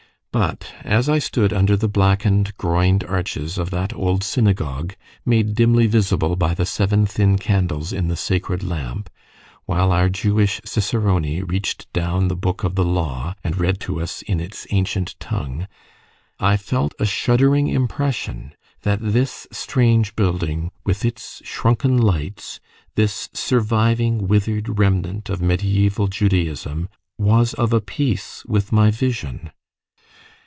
But, 0.33 0.73
as 0.85 1.09
I 1.09 1.19
stood 1.19 1.51
under 1.51 1.75
the 1.75 1.89
blackened, 1.89 2.55
groined 2.55 3.03
arches 3.03 3.57
of 3.57 3.69
that 3.71 3.93
old 3.93 4.23
synagogue, 4.23 4.95
made 5.25 5.55
dimly 5.55 5.87
visible 5.87 6.37
by 6.37 6.53
the 6.53 6.65
seven 6.65 7.05
thin 7.05 7.37
candles 7.37 7.91
in 7.91 8.07
the 8.07 8.15
sacred 8.15 8.63
lamp, 8.63 9.09
while 9.65 9.91
our 9.91 10.07
Jewish 10.07 10.61
cicerone 10.63 11.41
reached 11.47 11.91
down 11.91 12.29
the 12.29 12.37
Book 12.37 12.63
of 12.63 12.75
the 12.75 12.85
Law, 12.85 13.35
and 13.43 13.59
read 13.59 13.81
to 13.81 13.99
us 13.99 14.21
in 14.21 14.39
its 14.39 14.65
ancient 14.71 15.19
tongue 15.19 15.67
I 16.39 16.55
felt 16.55 16.93
a 16.97 17.05
shuddering 17.05 17.67
impression 17.67 18.53
that 18.83 18.99
this 19.01 19.47
strange 19.51 20.15
building, 20.15 20.71
with 20.85 21.03
its 21.03 21.41
shrunken 21.43 21.97
lights, 21.97 22.61
this 22.95 23.27
surviving 23.33 24.29
withered 24.29 24.79
remnant 24.79 25.29
of 25.29 25.41
medieval 25.41 26.07
Judaism, 26.07 26.87
was 27.17 27.53
of 27.55 27.73
a 27.73 27.81
piece 27.81 28.45
with 28.45 28.71
my 28.71 28.91
vision. 28.91 29.51